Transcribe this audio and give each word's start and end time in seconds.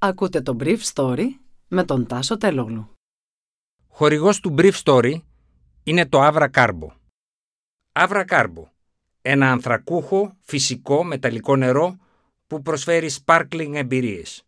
Ακούτε 0.00 0.40
το 0.40 0.56
Brief 0.60 0.78
Story 0.94 1.24
με 1.68 1.84
τον 1.84 2.06
Τάσο 2.06 2.36
Τελόγλου. 2.36 2.88
Χορηγός 3.88 4.40
του 4.40 4.54
Brief 4.58 4.72
Story 4.84 5.14
είναι 5.82 6.06
το 6.06 6.26
Avra 6.26 6.46
Carbo. 6.54 6.88
Avra 7.92 8.24
Carbo, 8.28 8.62
ένα 9.22 9.50
ανθρακούχο, 9.50 10.36
φυσικό, 10.40 11.04
μεταλλικό 11.04 11.56
νερό 11.56 11.96
που 12.46 12.62
προσφέρει 12.62 13.10
sparkling 13.24 13.72
εμπειρίες. 13.74 14.42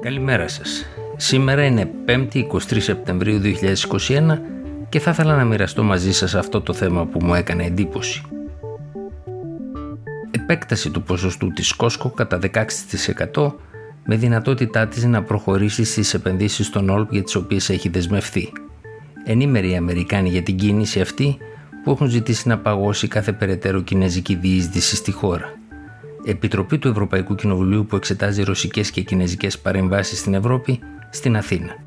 Καλημέρα 0.00 0.48
σας. 0.48 0.84
Σήμερα 1.16 1.64
είναι 1.64 1.90
5η 2.06 2.46
23 2.46 2.58
Σεπτεμβρίου 2.80 3.40
2021 3.40 4.40
και 4.88 5.00
θα 5.00 5.10
ήθελα 5.10 5.36
να 5.36 5.44
μοιραστώ 5.44 5.82
μαζί 5.82 6.12
σας 6.12 6.34
αυτό 6.34 6.60
το 6.60 6.72
θέμα 6.72 7.06
που 7.06 7.24
μου 7.24 7.34
έκανε 7.34 7.64
εντύπωση 7.64 8.22
επέκταση 10.44 10.90
του 10.90 11.02
ποσοστού 11.02 11.52
της 11.52 11.72
Κόσκο 11.72 12.10
κατά 12.10 12.38
16% 13.34 13.52
με 14.04 14.16
δυνατότητά 14.16 14.86
της 14.86 15.04
να 15.04 15.22
προχωρήσει 15.22 15.84
στις 15.84 16.14
επενδύσεις 16.14 16.70
των 16.70 16.88
ΟΛΠ 16.88 17.12
για 17.12 17.22
τις 17.22 17.34
οποίες 17.34 17.70
έχει 17.70 17.88
δεσμευθεί. 17.88 18.52
Ενήμεροι 19.24 19.70
οι 19.70 19.76
Αμερικάνοι 19.76 20.28
για 20.28 20.42
την 20.42 20.56
κίνηση 20.56 21.00
αυτή 21.00 21.36
που 21.84 21.90
έχουν 21.90 22.08
ζητήσει 22.08 22.48
να 22.48 22.58
παγώσει 22.58 23.08
κάθε 23.08 23.32
περαιτέρω 23.32 23.80
κινέζικη 23.80 24.34
διείσδυση 24.34 24.96
στη 24.96 25.12
χώρα. 25.12 25.52
Επιτροπή 26.24 26.78
του 26.78 26.88
Ευρωπαϊκού 26.88 27.34
Κοινοβουλίου 27.34 27.86
που 27.86 27.96
εξετάζει 27.96 28.42
ρωσικές 28.42 28.90
και 28.90 29.00
κινέζικες 29.00 29.58
παρεμβάσεις 29.58 30.18
στην 30.18 30.34
Ευρώπη 30.34 30.80
στην 31.10 31.36
Αθήνα. 31.36 31.83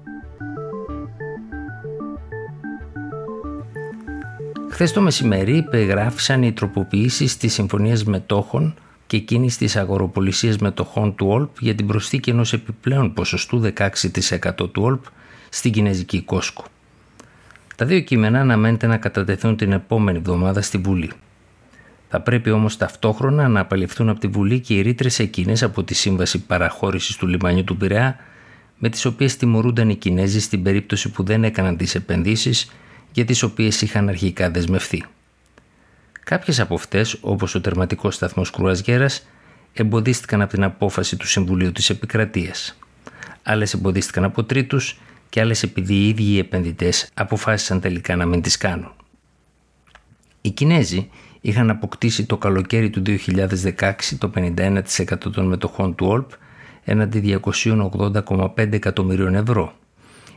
Χθες 4.78 4.92
το 4.92 5.02
μεσημέρι 5.02 5.58
υπεγράφησαν 5.58 6.44
οι 6.44 6.52
τροποποιήσεις 6.52 7.38
της 7.38 7.54
Συμφωνίας 7.54 8.04
Μετόχων 8.04 8.76
και 9.08 9.18
εκείνης 9.18 9.58
της 9.58 9.76
αγοροπολισίας 9.76 10.58
μετοχών 10.58 11.16
του 11.16 11.28
ΟΛΠ 11.28 11.50
για 11.60 11.76
την 11.76 11.88
προσθήκη 11.88 12.30
ενός 12.30 12.54
επιπλέον 12.54 13.14
ποσοστού 13.14 13.62
16% 13.62 14.72
του 14.72 14.82
ΟΛΠ 14.84 15.04
στην 15.50 15.72
Κινέζικη 15.72 16.22
Κόσκο. 16.22 16.66
Τα 17.76 17.86
δύο 17.86 18.00
κείμενα 18.00 18.40
αναμένεται 18.40 18.88
να 18.88 18.98
κατατεθούν 18.98 19.58
την 19.58 19.72
επόμενη 19.72 20.18
εβδομάδα 20.18 20.62
στη 20.62 20.78
Βουλή. 20.78 21.12
Θα 22.10 22.22
πρέπει 22.22 22.52
όμως 22.52 22.78
ταυτόχρονα 22.78 23.48
να 23.48 23.60
απαλληφθούν 23.60 24.10
από 24.10 24.20
τη 24.20 24.28
Βουλή 24.28 24.60
και 24.60 24.74
οι 24.74 24.82
ρήτρες 24.82 25.20
εκείνες 25.20 25.64
από 25.64 25.84
τη 25.84 25.94
Σύμβαση 25.94 26.46
Παραχώρησης 26.46 27.16
του 27.16 27.28
Λιμανιού 27.28 27.64
του 27.64 27.78
Πειραιά, 27.78 28.16
με 28.78 28.90
τις 28.90 29.06
οποίες 29.06 29.38
τιμωρούνταν 29.38 29.90
οι 29.90 29.96
Κινέζοι 29.96 30.40
στην 30.40 30.64
περίπτωση 30.64 31.10
που 31.12 31.24
δεν 31.24 31.44
έκαναν 31.44 31.78
τις 31.78 31.96
επενδύσεις 31.96 32.72
για 33.12 33.26
τις 33.26 33.44
οποίες 33.44 33.82
είχαν 33.82 34.10
αρχικά 34.10 34.52
δεσμευθεί. 34.52 35.04
Κάποιες 36.24 36.60
από 36.60 36.74
αυτές, 36.74 37.18
όπως 37.22 37.56
ο 37.56 37.62
τερματικός 37.62 38.16
σταθμός 38.16 38.52
Κρουαζιέρας, 38.52 39.28
εμποδίστηκαν 39.74 40.42
από 40.42 40.54
την 40.54 40.64
απόφαση 40.64 41.16
του 41.16 41.28
Συμβουλίου 41.28 41.72
της 41.72 41.90
Επικρατείας. 41.90 42.78
Άλλες 43.44 43.74
εμποδίστηκαν 43.74 44.24
από 44.24 44.44
τρίτους 44.44 45.00
και 45.30 45.40
άλλες 45.40 45.64
επειδή 45.64 45.94
οι 45.94 46.08
ίδιοι 46.08 46.24
οι 46.24 46.38
επενδυτές 46.38 47.10
αποφάσισαν 47.14 47.80
τελικά 47.80 48.16
να 48.16 48.26
μην 48.26 48.42
τις 48.42 48.58
κάνουν. 48.58 48.92
Οι 50.42 50.50
Κινέζοι 50.50 51.10
είχαν 51.42 51.70
αποκτήσει 51.70 52.26
το 52.26 52.38
καλοκαίρι 52.38 52.90
του 52.90 53.02
2016 53.02 53.94
το 54.18 54.32
51% 54.36 55.32
των 55.32 55.48
μετοχών 55.48 55.96
του 55.96 56.08
ΟΛΠ 56.08 56.32
έναντι 56.84 57.40
280,5 57.44 58.74
εκατομμυρίων 58.74 59.36
ευρώ 59.36 59.74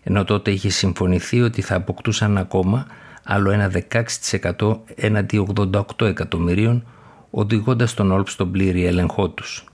ενώ 0.02 0.24
τότε 0.24 0.50
είχε 0.50 0.68
συμφωνηθεί 0.68 1.40
ότι 1.40 1.62
θα 1.62 1.74
αποκτούσαν 1.74 2.38
ακόμα 2.38 2.86
άλλο 3.24 3.50
ένα 3.50 3.70
16% 4.58 4.78
έναντι 4.94 5.46
88 5.56 5.82
εκατομμυρίων, 6.06 6.86
οδηγώντας 7.30 7.94
τον 7.94 8.12
Όλπ 8.12 8.28
στον 8.28 8.50
πλήρη 8.50 8.84
έλεγχό 8.84 9.28
τους. 9.28 9.64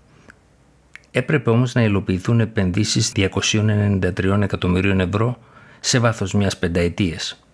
Έπρεπε 1.10 1.50
όμως 1.50 1.74
να 1.74 1.82
υλοποιηθούν 1.82 2.40
επενδύσεις 2.40 3.12
293 3.14 4.42
εκατομμυρίων 4.42 5.00
ευρώ 5.00 5.38
σε 5.80 5.98
βάθος 5.98 6.32
μιας 6.32 6.58
πενταετίας. 6.58 7.44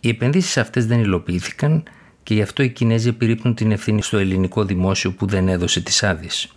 Οι 0.00 0.08
επενδύσεις 0.08 0.56
αυτές 0.56 0.86
δεν 0.86 1.00
υλοποιήθηκαν 1.00 1.82
και 2.22 2.34
γι' 2.34 2.42
αυτό 2.42 2.62
οι 2.62 2.68
Κινέζοι 2.68 3.08
επιρρύπτουν 3.08 3.54
την 3.54 3.72
ευθύνη 3.72 4.02
στο 4.02 4.18
ελληνικό 4.18 4.64
δημόσιο 4.64 5.12
που 5.12 5.26
δεν 5.26 5.48
έδωσε 5.48 5.80
τις 5.80 6.02
άδειες. 6.02 6.52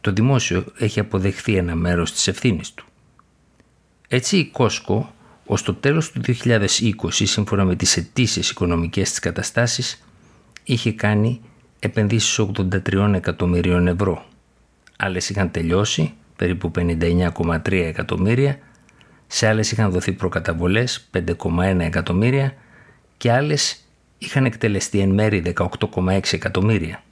Το 0.00 0.12
δημόσιο 0.12 0.64
έχει 0.78 1.00
αποδεχθεί 1.00 1.56
ένα 1.56 1.74
μέρος 1.74 2.12
της 2.12 2.28
ευθύνης 2.28 2.74
του. 2.74 2.84
Έτσι 4.12 4.36
η 4.36 4.46
Κόσκο 4.46 5.12
ως 5.46 5.62
το 5.62 5.74
τέλος 5.74 6.12
του 6.12 6.20
2020 6.20 6.68
σύμφωνα 7.10 7.64
με 7.64 7.76
τις 7.76 7.96
αιτήσεις 7.96 8.50
οικονομικές 8.50 9.10
της 9.10 9.18
καταστάσεις 9.18 10.02
είχε 10.64 10.92
κάνει 10.92 11.40
επενδύσεις 11.78 12.38
83 12.38 13.12
εκατομμυρίων 13.14 13.86
ευρώ. 13.86 14.24
Άλλες 14.96 15.30
είχαν 15.30 15.50
τελειώσει 15.50 16.12
περίπου 16.36 16.70
59,3 16.74 17.72
εκατομμύρια, 17.72 18.58
σε 19.26 19.46
άλλες 19.46 19.72
είχαν 19.72 19.90
δοθεί 19.90 20.12
προκαταβολές 20.12 21.08
5,1 21.12 21.78
εκατομμύρια 21.78 22.54
και 23.16 23.32
άλλες 23.32 23.84
είχαν 24.18 24.44
εκτελεστεί 24.44 25.00
εν 25.00 25.10
μέρη 25.10 25.42
18,6 25.56 26.32
εκατομμύρια. 26.32 27.02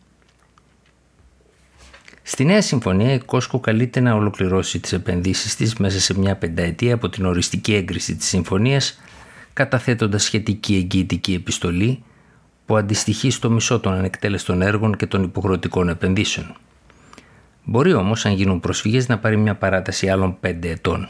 Στη 2.31 2.45
νέα 2.45 2.63
συμφωνία 2.63 3.13
η 3.13 3.19
Κόσκο 3.19 3.61
καλείται 3.61 4.01
να 4.01 4.15
ολοκληρώσει 4.15 4.81
τις 4.81 4.93
επενδύσεις 4.93 5.57
της 5.57 5.75
μέσα 5.75 6.01
σε 6.01 6.19
μια 6.19 6.37
πενταετία 6.37 6.95
από 6.95 7.09
την 7.09 7.25
οριστική 7.25 7.75
έγκριση 7.75 8.17
της 8.17 8.27
συμφωνίας 8.27 9.01
καταθέτοντας 9.53 10.23
σχετική 10.23 10.75
εγγυητική 10.75 11.35
επιστολή 11.35 12.03
που 12.67 12.77
αντιστοιχεί 12.77 13.31
στο 13.31 13.51
μισό 13.51 13.81
των 13.81 13.93
ανεκτέλεστων 13.93 14.63
έργων 14.63 14.97
και 14.97 15.07
των 15.07 15.23
υποχρεωτικών 15.23 15.89
επενδύσεων. 15.89 16.57
Μπορεί 17.65 17.93
όμως 17.93 18.27
αν 18.27 18.33
γίνουν 18.33 18.61
προσφυγές 18.61 19.09
να 19.09 19.19
πάρει 19.19 19.37
μια 19.37 19.55
παράταση 19.55 20.09
άλλων 20.09 20.37
πέντε 20.41 20.69
ετών. 20.71 21.09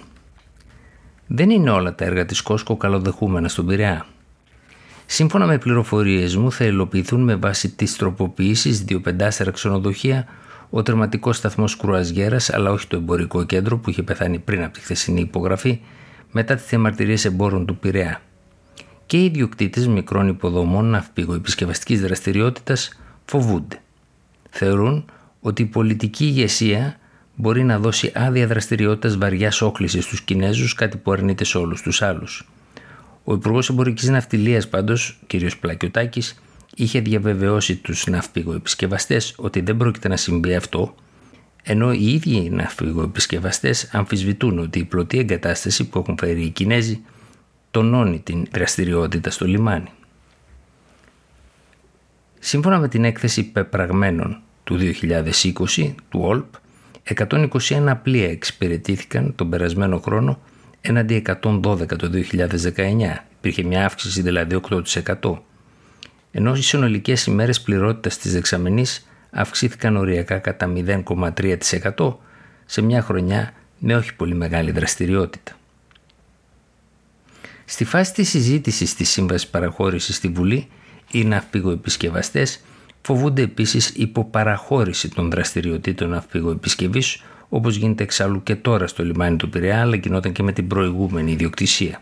Δεν 1.26 1.50
είναι 1.50 1.70
όλα 1.70 1.94
τα 1.94 2.04
έργα 2.04 2.24
της 2.24 2.42
Κόσκο 2.42 2.76
καλοδεχούμενα 2.76 3.48
στον 3.48 3.66
Πειραιά. 3.66 4.06
Σύμφωνα 5.06 5.46
με 5.46 5.58
πληροφορίες 5.58 6.36
μου 6.36 6.52
θα 6.52 6.64
υλοποιηθούν 6.64 7.20
με 7.20 7.34
βάση 7.34 7.70
τις 7.70 7.96
τροποποιήσεις 7.96 8.84
δύο 8.84 9.00
πεντάστερα 9.00 9.50
ξενοδοχεία 9.50 10.26
ο 10.70 10.82
τερματικός 10.82 11.36
σταθμός 11.36 11.76
Κρουαζιέρα, 11.76 12.36
αλλά 12.52 12.70
όχι 12.70 12.86
το 12.86 12.96
εμπορικό 12.96 13.44
κέντρο 13.44 13.78
που 13.78 13.90
είχε 13.90 14.02
πεθάνει 14.02 14.38
πριν 14.38 14.62
από 14.62 14.72
τη 14.72 14.80
χθεσινή 14.80 15.20
υπογραφή, 15.20 15.80
μετά 16.32 16.54
τις 16.54 16.66
διαμαρτυρίες 16.66 17.24
εμπόρων 17.24 17.66
του 17.66 17.76
Πειραιά. 17.76 18.20
Και 19.06 19.16
οι 19.16 19.24
ιδιοκτήτες 19.24 19.86
μικρών 19.86 20.28
υποδομών 20.28 20.84
ναυπηγοεπισκευαστικής 20.84 22.00
δραστηριότητας 22.00 22.98
φοβούνται. 23.24 23.80
Θεωρούν 24.50 25.04
ότι 25.40 25.62
η 25.62 25.66
πολιτική 25.66 26.24
ηγεσία 26.24 26.96
μπορεί 27.34 27.64
να 27.64 27.78
δώσει 27.78 28.12
άδεια 28.14 28.46
δραστηριότητας 28.46 29.16
βαριάς 29.16 29.62
όχλησης 29.62 30.04
στους 30.04 30.20
Κινέζους, 30.20 30.74
κάτι 30.74 30.96
που 30.96 31.12
αρνείται 31.12 31.44
σε 31.44 31.58
όλους 31.58 31.82
τους 31.82 32.02
άλλους. 32.02 32.48
Ο 33.24 33.34
Υπουργός 33.34 33.68
Εμπορικής 33.68 34.08
Ναυτιλίας, 34.08 34.68
πάντως, 34.68 35.18
κ. 35.26 35.34
Πλακιωτάκης, 35.60 36.42
είχε 36.78 37.00
διαβεβαιώσει 37.00 37.76
τους 37.76 38.06
ναυπηγοεπισκευαστές 38.06 39.34
ότι 39.36 39.60
δεν 39.60 39.76
πρόκειται 39.76 40.08
να 40.08 40.16
συμβεί 40.16 40.54
αυτό, 40.54 40.94
ενώ 41.62 41.92
οι 41.92 42.12
ίδιοι 42.12 42.50
ναυπηγοεπισκευαστές 42.50 43.88
αμφισβητούν 43.92 44.58
ότι 44.58 44.78
η 44.78 44.84
πλωτή 44.84 45.18
εγκατάσταση 45.18 45.88
που 45.88 45.98
έχουν 45.98 46.16
φέρει 46.18 46.42
οι 46.42 46.50
Κινέζοι 46.50 47.00
τονώνει 47.70 48.20
την 48.20 48.46
δραστηριότητα 48.52 49.30
στο 49.30 49.46
λιμάνι. 49.46 49.90
Σύμφωνα 52.38 52.78
με 52.78 52.88
την 52.88 53.04
έκθεση 53.04 53.44
πεπραγμένων 53.44 54.40
του 54.64 54.78
2020 55.76 55.94
του 56.08 56.20
ΟΛΠ, 56.22 56.54
121 57.14 57.94
πλοία 58.02 58.30
εξυπηρετήθηκαν 58.30 59.34
τον 59.34 59.50
περασμένο 59.50 59.98
χρόνο 59.98 60.40
έναντι 60.80 61.22
112 61.42 61.86
το 61.86 62.10
2019. 62.32 63.24
Υπήρχε 63.38 63.62
μια 63.62 63.84
αύξηση 63.84 64.22
δηλαδή 64.22 64.60
8% 65.22 65.38
ενώ 66.30 66.54
οι 66.54 66.62
συνολικές 66.62 67.26
ημέρες 67.26 67.60
πληρότητας 67.60 68.18
της 68.18 68.32
δεξαμενή 68.32 68.84
αυξήθηκαν 69.30 69.96
οριακά 69.96 70.38
κατά 70.38 70.72
0,3% 70.74 72.16
σε 72.66 72.82
μια 72.82 73.02
χρονιά 73.02 73.52
με 73.78 73.96
όχι 73.96 74.14
πολύ 74.14 74.34
μεγάλη 74.34 74.70
δραστηριότητα. 74.70 75.52
Στη 77.64 77.84
φάση 77.84 78.12
της 78.12 78.28
συζήτησης 78.28 78.94
της 78.94 79.08
Σύμβασης 79.10 79.48
Παραχώρησης 79.48 80.16
στη 80.16 80.28
Βουλή, 80.28 80.68
οι 81.10 81.24
ναυπηγοεπισκευαστές 81.24 82.60
φοβούνται 83.02 83.42
επίσης 83.42 83.88
υποπαραχώρηση 83.88 85.08
των 85.08 85.30
δραστηριοτήτων 85.30 86.08
ναυπηγοεπισκευής 86.08 87.22
όπως 87.48 87.76
γίνεται 87.76 88.02
εξάλλου 88.02 88.42
και 88.42 88.54
τώρα 88.54 88.86
στο 88.86 89.04
λιμάνι 89.04 89.36
του 89.36 89.48
Πειραιά 89.48 89.80
αλλά 89.80 89.96
γινόταν 89.96 90.32
και 90.32 90.42
με 90.42 90.52
την 90.52 90.66
προηγούμενη 90.66 91.32
ιδιοκτησία. 91.32 92.00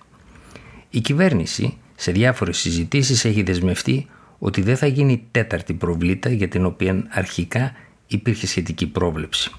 Η 0.91 1.01
κυβέρνηση 1.01 1.77
σε 1.97 2.13
διάφορες 2.13 2.59
συζητήσεις 2.59 3.25
έχει 3.25 3.43
δεσμευτεί 3.43 4.07
ότι 4.39 4.63
δεν 4.63 4.77
θα 4.77 4.87
γίνει 4.87 5.27
τέταρτη 5.31 5.75
προβλήτα 5.75 6.29
για 6.31 6.49
την 6.49 6.65
οποία 6.65 7.07
αρχικά 7.09 7.73
υπήρχε 8.07 8.47
σχετική 8.47 8.87
πρόβλεψη. 8.87 9.51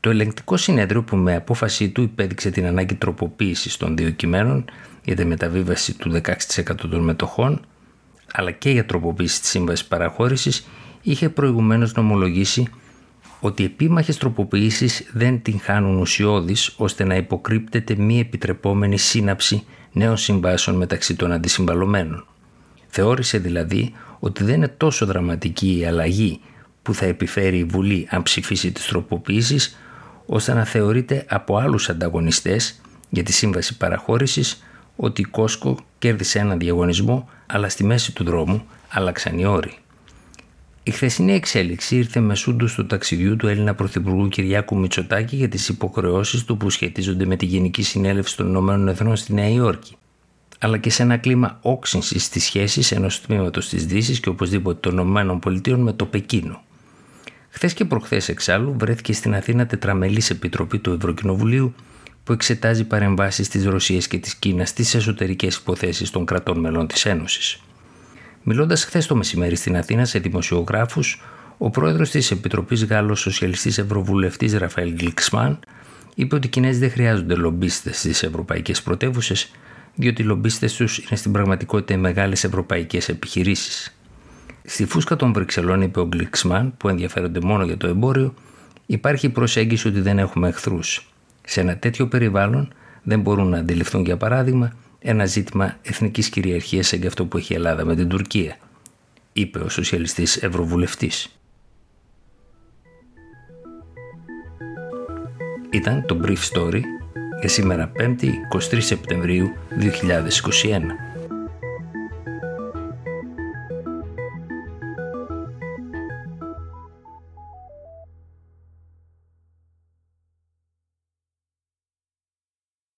Το 0.00 0.10
ελεγκτικό 0.10 0.56
συνέδριο 0.56 1.02
που 1.02 1.16
με 1.16 1.34
απόφασή 1.34 1.88
του 1.88 2.02
υπέδειξε 2.02 2.50
την 2.50 2.66
ανάγκη 2.66 2.94
τροποποίησης 2.94 3.76
των 3.76 3.96
δύο 3.96 4.10
κειμένων 4.10 4.64
για 5.04 5.16
τη 5.16 5.24
μεταβίβαση 5.24 5.98
του 5.98 6.20
16% 6.24 6.62
των 6.76 7.00
μετοχών 7.04 7.66
αλλά 8.32 8.50
και 8.50 8.70
για 8.70 8.86
τροποποίηση 8.86 9.40
της 9.40 9.50
σύμβασης 9.50 9.86
παραχώρησης 9.86 10.66
είχε 11.02 11.28
προηγουμένως 11.28 11.92
νομολογήσει 11.94 12.68
ότι 13.40 13.64
επίμαχες 13.64 14.16
τροποποιήσεις 14.16 15.10
δεν 15.12 15.42
την 15.42 15.60
χάνουν 15.60 15.98
ουσιώδης 15.98 16.74
ώστε 16.76 17.04
να 17.04 17.16
υποκρύπτεται 17.16 17.94
μη 17.96 18.20
επιτρεπόμενη 18.20 18.98
σύναψη 18.98 19.64
νέων 19.92 20.16
συμβάσεων 20.16 20.76
μεταξύ 20.76 21.16
των 21.16 21.32
αντισυμβαλωμένων. 21.32 22.26
Θεώρησε 23.00 23.38
δηλαδή 23.38 23.92
ότι 24.18 24.44
δεν 24.44 24.54
είναι 24.54 24.68
τόσο 24.68 25.06
δραματική 25.06 25.78
η 25.78 25.84
αλλαγή 25.84 26.40
που 26.82 26.94
θα 26.94 27.06
επιφέρει 27.06 27.58
η 27.58 27.64
Βουλή 27.64 28.06
αν 28.10 28.22
ψηφίσει 28.22 28.72
τις 28.72 28.86
τροποποιήσεις 28.86 29.76
ώστε 30.26 30.54
να 30.54 30.64
θεωρείται 30.64 31.24
από 31.28 31.56
άλλους 31.56 31.88
ανταγωνιστές 31.88 32.80
για 33.10 33.22
τη 33.22 33.32
σύμβαση 33.32 33.76
παραχώρησης 33.76 34.64
ότι 34.96 35.20
η 35.20 35.24
Κόσκο 35.24 35.78
κέρδισε 35.98 36.38
έναν 36.38 36.58
διαγωνισμό 36.58 37.28
αλλά 37.46 37.68
στη 37.68 37.84
μέση 37.84 38.14
του 38.14 38.24
δρόμου 38.24 38.64
άλλαξαν 38.88 39.38
οι 39.38 39.46
όροι. 39.46 39.78
Η 40.82 40.90
χθεσινή 40.90 41.32
εξέλιξη 41.32 41.96
ήρθε 41.96 42.20
μεσούντο 42.20 42.66
του 42.76 42.86
ταξιδιού 42.86 43.36
του 43.36 43.48
Έλληνα 43.48 43.74
Πρωθυπουργού 43.74 44.28
Κυριάκου 44.28 44.78
Μητσοτάκη 44.78 45.36
για 45.36 45.48
τις 45.48 45.68
υποχρεώσεις 45.68 46.44
του 46.44 46.56
που 46.56 46.70
σχετίζονται 46.70 47.26
με 47.26 47.36
τη 47.36 47.46
Γενική 47.46 47.82
Συνέλευση 47.82 48.36
των 48.36 48.48
Ηνωμένων 48.48 48.88
Εθνών 48.88 49.16
στη 49.16 49.34
Νέα 49.34 49.48
Υόρκη. 49.48 49.96
Αλλά 50.58 50.78
και 50.78 50.90
σε 50.90 51.02
ένα 51.02 51.16
κλίμα 51.16 51.58
όξυνσης 51.62 52.24
στι 52.24 52.40
σχέσει 52.40 52.94
ενός 52.94 53.20
τμήματος 53.20 53.68
της 53.68 53.86
Δύσης 53.86 54.20
και 54.20 54.28
οπωσδήποτε 54.28 54.90
των 54.90 54.98
ΗΠΑ 54.98 55.76
με 55.76 55.92
το 55.92 56.04
Πεκίνο. 56.06 56.62
Χθες 57.50 57.74
και 57.74 57.84
προχθές 57.84 58.28
εξάλλου 58.28 58.74
βρέθηκε 58.78 59.12
στην 59.12 59.34
Αθήνα 59.34 59.66
τετραμελής 59.66 60.30
επιτροπή 60.30 60.78
του 60.78 60.92
Ευρωκοινοβουλίου 60.92 61.74
που 62.24 62.32
εξετάζει 62.32 62.84
παρεμβάσεις 62.84 63.48
της 63.48 63.64
Ρωσίας 63.64 64.08
και 64.08 64.18
της 64.18 64.34
Κίνας 64.34 64.68
στις 64.68 64.94
εσωτερικές 64.94 65.56
υποθέσεις 65.56 66.10
των 66.10 66.24
κρατών 66.24 66.60
μελών 66.60 66.86
της 66.86 67.04
Ένωσης. 67.04 67.60
Μιλώντας 68.42 68.84
χθες 68.84 69.06
το 69.06 69.16
μεσημέρι 69.16 69.56
στην 69.56 69.76
Αθήνα 69.76 70.04
σε 70.04 70.18
δημοσιογράφους, 70.18 71.22
ο 71.58 71.70
πρόεδρος 71.70 72.10
της 72.10 72.30
Επιτροπής 72.30 72.84
Γάλλος 72.84 73.20
Σοσιαλιστής 73.20 73.78
Ευρωβουλευτής 73.78 74.54
Ραφαήλ 74.54 74.94
Γκλιξμάν 74.94 75.58
είπε 76.14 76.34
ότι 76.34 76.46
οι 76.46 76.50
Κινέζοι 76.50 76.78
δεν 76.78 76.90
χρειάζονται 76.90 77.34
λομπίστες 77.34 77.98
στις 77.98 78.22
ευρωπαϊκές 78.22 78.82
πρωτεύουσες, 78.82 79.50
διότι 79.98 80.22
οι 80.22 80.24
λομπίστες 80.24 80.74
τους 80.74 80.98
είναι 80.98 81.16
στην 81.16 81.32
πραγματικότητα 81.32 81.94
οι 81.94 81.96
μεγάλες 81.96 82.44
ευρωπαϊκές 82.44 83.08
επιχειρήσεις. 83.08 83.96
Στη 84.64 84.84
φούσκα 84.84 85.16
των 85.16 85.32
Βρυξελών, 85.32 85.82
είπε 85.82 86.00
ο 86.00 86.06
Γκλιξμάν, 86.06 86.74
που 86.76 86.88
ενδιαφέρονται 86.88 87.40
μόνο 87.40 87.64
για 87.64 87.76
το 87.76 87.86
εμπόριο, 87.86 88.34
υπάρχει 88.86 89.26
η 89.26 89.28
προσέγγιση 89.28 89.88
ότι 89.88 90.00
δεν 90.00 90.18
έχουμε 90.18 90.48
εχθρούς. 90.48 91.12
Σε 91.44 91.60
ένα 91.60 91.76
τέτοιο 91.76 92.06
περιβάλλον 92.06 92.72
δεν 93.02 93.20
μπορούν 93.20 93.48
να 93.48 93.58
αντιληφθούν, 93.58 94.04
για 94.04 94.16
παράδειγμα, 94.16 94.72
ένα 94.98 95.26
ζήτημα 95.26 95.76
εθνικής 95.82 96.28
κυριαρχίας 96.28 96.86
σαν 96.86 97.00
και 97.00 97.06
αυτό 97.06 97.26
που 97.26 97.36
έχει 97.36 97.52
η 97.52 97.56
Ελλάδα 97.56 97.84
με 97.84 97.96
την 97.96 98.08
Τουρκία, 98.08 98.56
είπε 99.32 99.58
ο 99.58 99.68
σοσιαλιστής 99.68 100.36
ευρωβουλευτής. 100.36 101.38
Ήταν 105.70 106.06
το 106.06 106.20
Brief 106.24 106.38
Story 106.52 106.80
για 107.40 107.48
σήμερα 107.48 107.92
5η 107.98 108.30
23 108.72 108.76
Σεπτεμβρίου 108.78 109.52
2021. 109.80 111.07